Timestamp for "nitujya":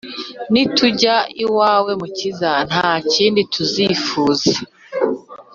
0.51-1.15